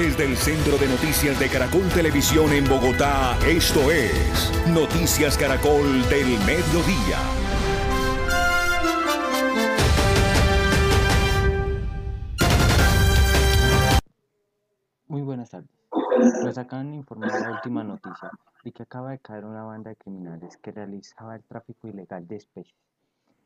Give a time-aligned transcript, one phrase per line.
[0.00, 6.38] Desde el Centro de Noticias de Caracol Televisión en Bogotá, esto es Noticias Caracol del
[6.46, 7.18] Mediodía.
[15.06, 15.68] Muy buenas tardes.
[16.44, 18.30] Nos acaban de informar la última noticia
[18.64, 22.36] de que acaba de caer una banda de criminales que realizaba el tráfico ilegal de
[22.36, 22.74] especies.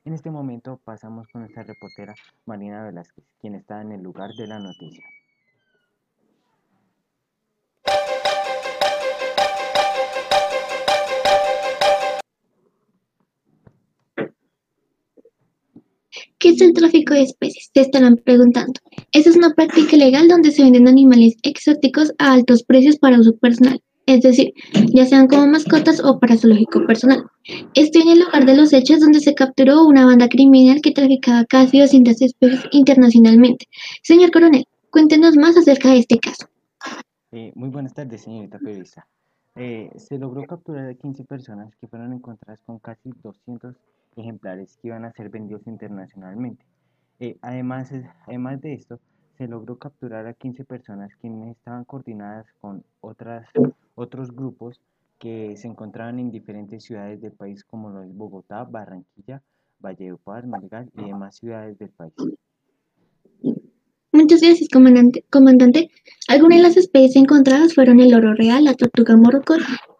[0.04, 2.14] En este momento pasamos con nuestra reportera
[2.46, 5.04] Marina Velázquez, quien está en el lugar de la noticia.
[16.38, 17.70] ¿Qué es el tráfico de especies?
[17.74, 18.80] Se estarán preguntando.
[19.12, 23.36] Esa es una práctica ilegal donde se venden animales exóticos a altos precios para uso
[23.36, 24.52] personal, es decir,
[24.92, 27.24] ya sean como mascotas o para zoológico personal.
[27.74, 31.44] Estoy en el lugar de los hechos donde se capturó una banda criminal que traficaba
[31.44, 33.66] casi 200 especies internacionalmente.
[34.02, 36.46] Señor coronel, cuéntenos más acerca de este caso.
[37.32, 39.06] Eh, muy buenas tardes, señorita periodista.
[39.56, 43.76] Eh, se logró capturar a 15 personas que fueron encontradas con casi 200
[44.16, 46.64] ejemplares que iban a ser vendidos internacionalmente.
[47.20, 47.92] Eh, además,
[48.26, 49.00] además de esto,
[49.36, 53.48] se logró capturar a 15 personas quienes estaban coordinadas con otras,
[53.94, 54.80] otros grupos
[55.18, 59.42] que se encontraban en diferentes ciudades del país como lo es Bogotá, Barranquilla,
[59.80, 62.12] Valledupar, Madrigal y demás ciudades del país.
[64.12, 65.24] Muchas gracias, comandante.
[65.30, 65.90] comandante.
[66.28, 69.54] Algunas de las especies encontradas fueron el oro real, la tortuga morocco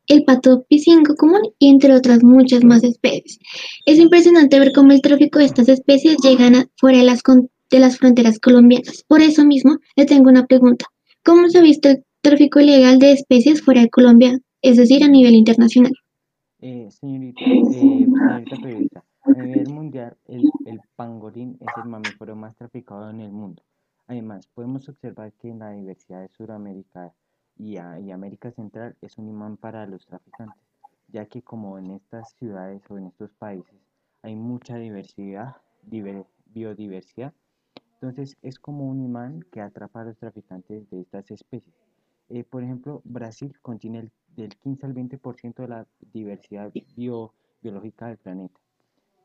[0.07, 3.39] el pato pisingo común y entre otras muchas más especies.
[3.87, 7.23] Es impresionante ver cómo el tráfico de estas especies llega fuera de las,
[7.71, 9.05] de las fronteras colombianas.
[9.09, 10.87] Por eso mismo, le tengo una pregunta.
[11.25, 15.09] ¿Cómo se ha visto el tráfico ilegal de especies fuera de Colombia, es decir, a
[15.09, 15.93] nivel internacional?
[16.61, 23.09] Eh, señorita, eh, señorita a nivel mundial, el, el pangolín es el mamífero más traficado
[23.09, 23.63] en el mundo.
[24.07, 27.15] Además, podemos observar que en la diversidad de Sudamérica
[27.59, 30.61] y, América Central es un imán para los traficantes,
[31.09, 33.81] ya que como en estas ciudades o en estos países
[34.23, 37.33] hay mucha diversidad, biodiversidad,
[37.95, 41.75] entonces es como un imán que atrapa a los traficantes de estas especies.
[42.31, 46.73] Eh, por ejemplo, Brasil contiene el, del 15 al 20% de la diversidad
[47.63, 48.59] biológica del planeta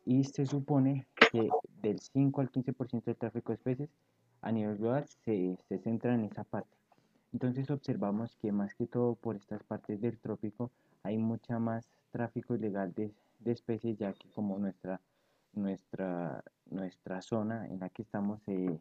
[0.06, 1.50] y se supone que
[1.82, 3.90] del 5 al 15% del tráfico de especies
[4.42, 6.79] a nivel global se, se centra en esa parte.
[7.32, 10.72] Entonces observamos que más que todo por estas partes del trópico
[11.04, 13.12] hay mucha más tráfico ilegal de,
[13.46, 15.00] especies ya que como nuestra,
[15.54, 18.80] nuestra, nuestra zona en la que estamos eh,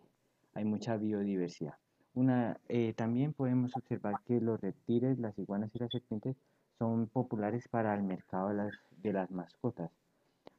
[0.54, 1.74] hay mucha biodiversidad.
[2.14, 6.36] Una, eh, también podemos observar que los reptiles, las iguanas y las serpientes
[6.78, 8.72] son populares para el mercado de las,
[9.02, 9.90] de las mascotas.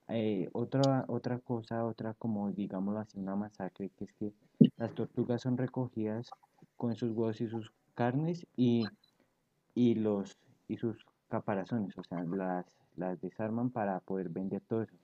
[0.08, 4.34] Eh, otra, otra cosa, otra como digámoslo así, una masacre, que es que
[4.78, 6.32] las tortugas son recogidas
[6.78, 8.86] con sus huevos y sus carnes y,
[9.76, 10.38] y, los,
[10.70, 12.66] y sus caparazones, o sea, las,
[12.96, 14.96] las desarman para poder vender todo eso.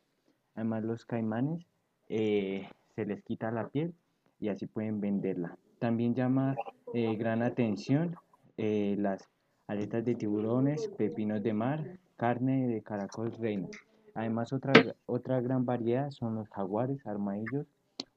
[0.56, 1.66] Además los caimanes
[2.08, 3.94] eh, se les quita la piel
[4.40, 5.58] y así pueden venderla.
[5.80, 6.56] También llama
[6.94, 8.16] eh, gran atención
[8.56, 9.28] eh, las
[9.68, 13.68] aletas de tiburones, pepinos de mar, carne de caracol reino.
[14.14, 14.72] Además otra,
[15.06, 17.68] otra gran variedad son los jaguares, armadillos,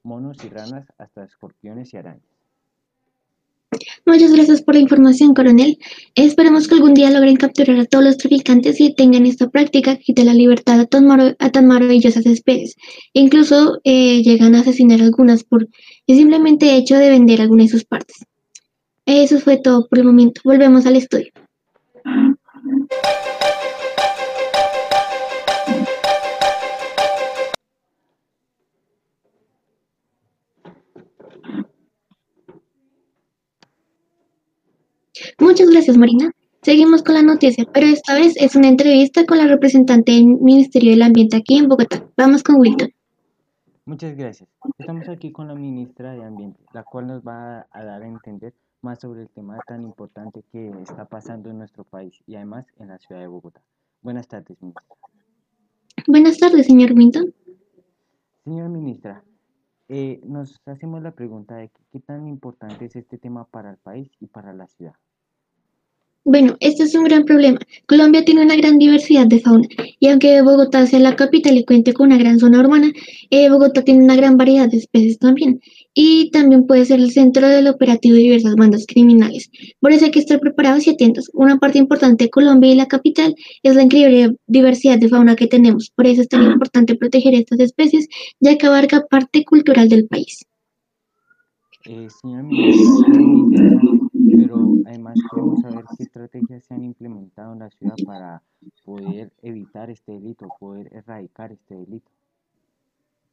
[0.05, 2.38] monos y ranas, hasta escorpiones y arañas.
[4.09, 5.79] Muchas gracias por la información, coronel.
[6.15, 10.03] Esperemos que algún día logren capturar a todos los traficantes y tengan esta práctica que
[10.03, 12.75] quita la libertad a tan, maravillosas especies.
[13.13, 15.69] incluso eh, llegan a asesinar algunas por
[16.07, 18.25] el simplemente hecho de vender alguna de sus partes.
[19.05, 20.41] Eso fue todo por el momento.
[20.43, 21.31] Volvemos al estudio.
[35.59, 36.31] Muchas gracias, Marina.
[36.63, 40.93] Seguimos con la noticia, pero esta vez es una entrevista con la representante del Ministerio
[40.93, 42.09] del Ambiente aquí en Bogotá.
[42.17, 42.93] Vamos con Wilton.
[43.85, 44.49] Muchas gracias.
[44.79, 48.55] Estamos aquí con la ministra de Ambiente, la cual nos va a dar a entender
[48.83, 52.87] más sobre el tema tan importante que está pasando en nuestro país y además en
[52.87, 53.61] la ciudad de Bogotá.
[54.01, 54.85] Buenas tardes, ministra.
[56.07, 57.35] Buenas tardes, señor Wilton.
[58.45, 59.25] Señora ministra,
[59.89, 64.09] eh, nos hacemos la pregunta de qué tan importante es este tema para el país
[64.21, 64.95] y para la ciudad.
[66.31, 67.59] Bueno, este es un gran problema.
[67.87, 69.67] Colombia tiene una gran diversidad de fauna
[69.99, 72.93] y aunque Bogotá sea la capital y cuente con una gran zona urbana,
[73.31, 75.63] eh, Bogotá tiene una gran variedad de especies también
[75.95, 79.51] y también puede ser el centro del operativo de diversas bandas criminales.
[79.81, 81.31] Por eso hay que estar preparados y atentos.
[81.33, 85.47] Una parte importante de Colombia y la capital es la increíble diversidad de fauna que
[85.47, 85.91] tenemos.
[85.97, 88.07] Por eso es tan importante proteger estas especies
[88.39, 90.45] ya que abarca parte cultural del país.
[91.87, 92.07] Eh,
[94.37, 98.43] pero además queremos saber qué estrategias se han implementado en la ciudad para
[98.85, 102.11] poder evitar este delito, poder erradicar este delito.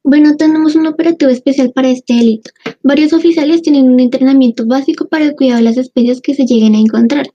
[0.03, 2.51] Bueno, tenemos un operativo especial para este delito.
[2.83, 6.75] Varios oficiales tienen un entrenamiento básico para el cuidado de las especies que se lleguen
[6.75, 7.25] a encontrar,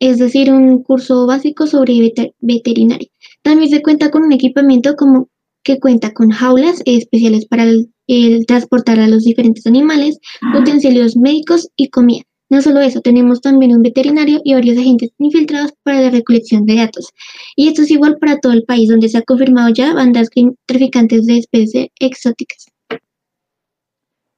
[0.00, 3.08] es decir, un curso básico sobre veterinaria.
[3.42, 5.28] También se cuenta con un equipamiento como
[5.62, 10.18] que cuenta con jaulas especiales para el, transportar a los diferentes animales,
[10.58, 12.22] utensilios médicos y comida.
[12.50, 16.76] No solo eso, tenemos también un veterinario y varios agentes infiltrados para la recolección de
[16.76, 17.10] datos.
[17.56, 20.28] Y esto es igual para todo el país, donde se ha confirmado ya bandas
[20.66, 22.66] traficantes de especies exóticas.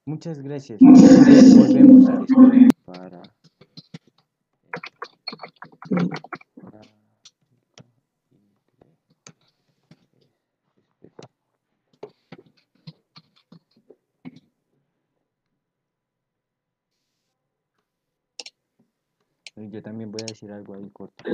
[0.06, 0.80] Muchas gracias.
[0.80, 2.10] Volvemos
[2.84, 3.22] para...
[19.68, 21.24] Yo también voy a decir algo ahí corto.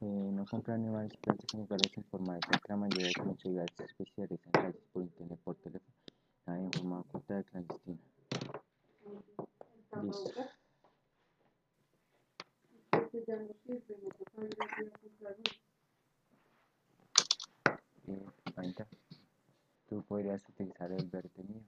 [0.00, 2.42] Eh, no compran animales plantas en lugares informales.
[2.68, 5.94] La mayoría de conseguidades especiales en calles por internet, por teléfono,
[6.46, 7.98] nada informado corta de clandestina.
[10.02, 10.30] Listo.
[18.08, 18.26] Eh,
[19.88, 21.62] tú podrías utilizar el verde mío.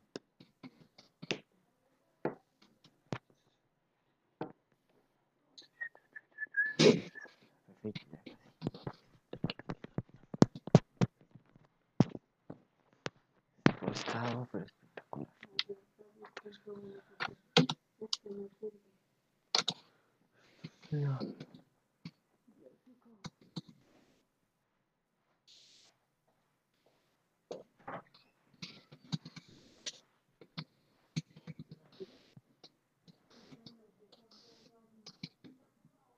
[14.50, 15.28] pero espectacular.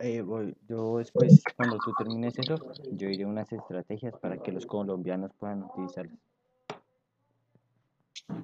[0.03, 2.56] Eh, voy, yo después, cuando tú termines eso,
[2.93, 6.19] yo iré unas estrategias para que los colombianos puedan utilizarlas.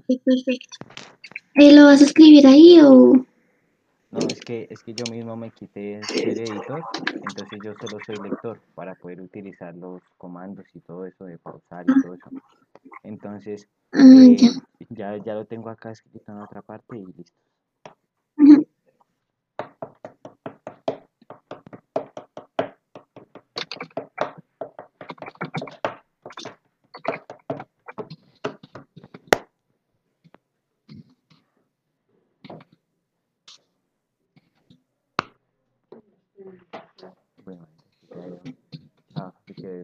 [0.07, 0.79] Sí, perfecto.
[1.55, 3.25] ¿Eh, ¿Lo vas a escribir ahí o...?
[4.11, 6.83] No, es que, es que yo mismo me quité ser editor,
[7.23, 11.85] entonces yo solo soy lector para poder utilizar los comandos y todo eso de pausar
[11.89, 12.33] y todo eso.
[13.03, 14.37] Entonces, ah, eh,
[14.91, 15.17] ya.
[15.19, 15.35] ya.
[15.35, 17.46] lo tengo acá escrito en otra parte y listo.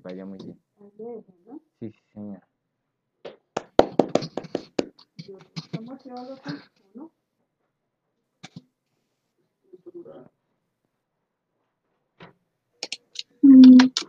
[0.03, 0.59] Vaya muy bien.
[1.81, 2.49] Sí, sí, señora.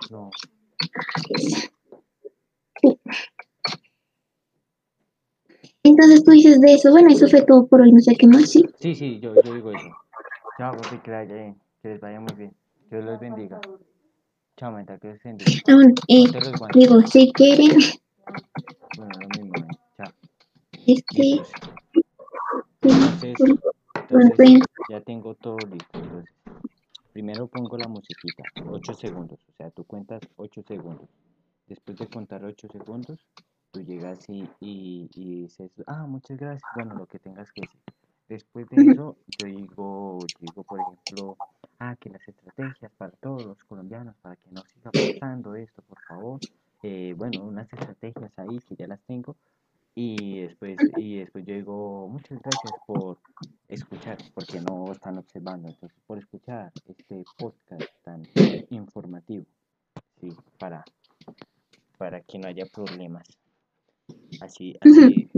[0.10, 0.30] No.
[5.84, 8.50] Entonces tú dices de eso, bueno, eso fue todo por hoy, no sé qué más,
[8.50, 8.64] ¿sí?
[8.80, 9.90] Sí, sí, yo, yo digo eso.
[10.58, 12.56] Chao, papi, que, que les vaya muy bien.
[12.90, 13.60] Dios los bendiga.
[14.56, 15.36] Chao, meta, que se eh,
[16.74, 17.72] digo, si quieren.
[18.98, 19.78] Bueno, lo mismo, eh.
[19.98, 20.14] Chao.
[20.86, 21.42] Este.
[22.82, 23.36] Entonces,
[24.10, 25.98] entonces ya tengo todo listo.
[25.98, 26.36] Entonces,
[27.14, 29.40] primero pongo la musiquita, 8 segundos.
[29.50, 31.10] O sea, tú cuentas 8 segundos.
[31.68, 33.26] Después de contar 8 segundos,
[33.72, 36.70] tú llegas y, y, y dices, ah, muchas gracias.
[36.76, 37.82] Bueno, lo que tengas que decir.
[38.30, 41.38] Después de eso, yo digo, digo, por ejemplo,
[41.84, 46.00] ah, que las estrategias para todos los colombianos, para que no siga pasando esto, por
[46.02, 46.40] favor.
[46.82, 49.36] Eh, bueno, unas estrategias ahí que ya las tengo.
[49.96, 53.20] Y después, y después yo digo, muchas gracias por
[53.68, 58.24] escuchar, porque no están observando, entonces por escuchar este podcast tan
[58.72, 59.46] informativo,
[60.20, 60.84] sí, para,
[62.00, 63.28] para que no haya problemas.
[64.42, 65.30] Así, así,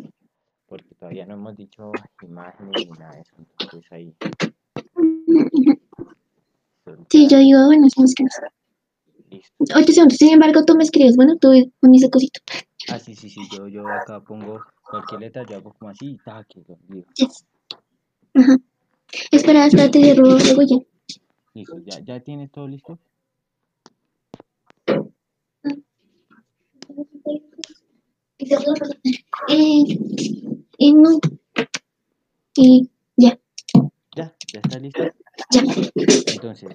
[0.68, 4.16] porque todavía no hemos dicho imágenes ni nada de eso, entonces ahí.
[7.10, 8.02] Sí, yo digo, bueno, sí,
[9.30, 9.76] Listo.
[9.76, 11.50] Oye, sin embargo, tú me escribes, bueno, tú
[11.82, 12.40] con ese cosito.
[12.90, 16.20] Ah, sí, sí, sí, yo, yo acá pongo cualquier letra, yo hago como así y
[16.68, 17.08] lo digo.
[18.36, 18.58] Ajá.
[19.32, 20.78] Espera, espérate, cierro luego ya.
[21.54, 23.00] Listo, ¿ya, ya tienes todo listo?
[29.48, 29.84] Eh,
[30.80, 31.20] eh, no.
[32.58, 32.82] Eh,
[33.16, 33.40] ya.
[34.16, 34.36] ¿Ya?
[34.54, 35.04] ¿Ya está listo?
[35.54, 36.70] Entonces.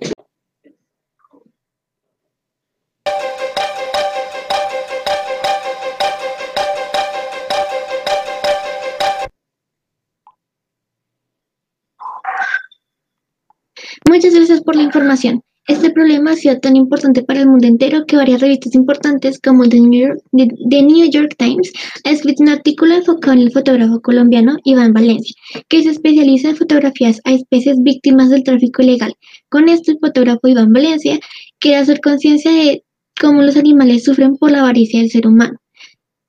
[14.08, 15.42] Muchas gracias por la información.
[15.70, 19.68] Este problema ha sido tan importante para el mundo entero que varias revistas importantes como
[19.68, 21.72] The New York, Times
[22.04, 25.32] ha escrito un artículo enfocado en el fotógrafo colombiano Iván Valencia,
[25.68, 29.14] que se especializa en fotografías a especies víctimas del tráfico ilegal.
[29.48, 31.20] Con esto, el fotógrafo Iván Valencia
[31.60, 32.82] quiere hacer conciencia de
[33.20, 35.56] cómo los animales sufren por la avaricia del ser humano.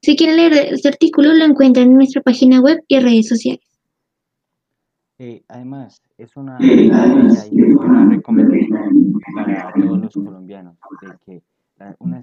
[0.04, 3.66] Si quieren leer este artículo, lo encuentran en nuestra página web y redes sociales.
[5.18, 11.44] Eh, además, es una, una recomendación para todos los colombianos de que
[11.98, 12.22] una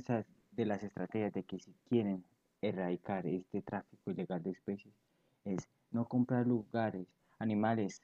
[0.53, 2.23] de las estrategias de que si quieren
[2.63, 4.95] erradicar este tráfico ilegal de especies
[5.45, 7.09] es no comprar lugares,
[7.41, 8.01] animales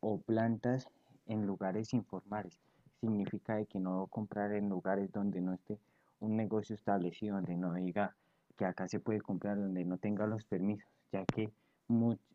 [0.00, 0.88] o plantas
[1.26, 2.58] en lugares informales.
[3.00, 5.78] Significa de que no comprar en lugares donde no esté
[6.20, 8.14] un negocio establecido, donde no diga
[8.56, 11.50] que acá se puede comprar, donde no tenga los permisos, ya que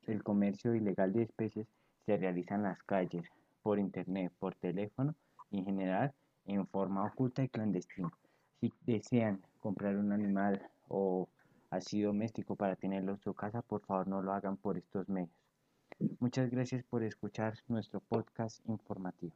[0.05, 1.67] el comercio ilegal de especies
[2.09, 3.23] se realiza en las calles,
[3.61, 5.13] por internet, por teléfono
[5.51, 6.11] y en general
[6.45, 8.11] en forma oculta y clandestina.
[8.59, 11.29] Si desean comprar un animal o
[11.69, 15.37] así doméstico para tenerlo en su casa, por favor no lo hagan por estos medios.
[16.19, 19.35] Muchas gracias por escuchar nuestro podcast informativo.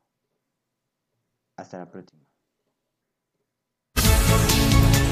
[1.55, 2.32] Hasta la próxima.